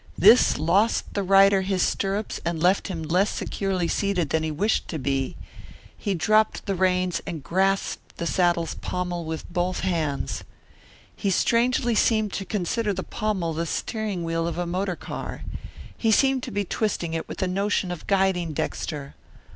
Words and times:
This 0.17 0.57
lost 0.57 1.13
the 1.13 1.21
rider 1.21 1.61
his 1.61 1.83
stirrups 1.83 2.39
and 2.43 2.59
left 2.59 2.87
him 2.87 3.03
less 3.03 3.29
securely 3.29 3.87
seated 3.87 4.31
than 4.31 4.41
he 4.41 4.49
wished 4.49 4.87
to 4.87 4.97
be. 4.97 5.37
He 5.95 6.15
dropped 6.15 6.65
the 6.65 6.73
reins 6.73 7.21
and 7.27 7.43
grasped 7.43 8.17
the 8.17 8.25
saddle's 8.25 8.73
pommel 8.73 9.25
with 9.25 9.47
both 9.53 9.81
hands. 9.81 10.43
He 11.15 11.29
strangely 11.29 11.93
seemed 11.93 12.33
to 12.33 12.45
consider 12.45 12.93
the 12.93 13.03
pommel 13.03 13.53
the 13.53 13.67
steering 13.67 14.23
wheel 14.23 14.47
of 14.47 14.57
a 14.57 14.65
motor 14.65 14.95
car. 14.95 15.43
He 15.95 16.09
seemed 16.11 16.41
to 16.41 16.51
be 16.51 16.65
twisting 16.65 17.13
it 17.13 17.27
with 17.27 17.37
the 17.37 17.47
notion 17.47 17.91
of 17.91 18.07
guiding 18.07 18.53
Dexter. 18.53 19.13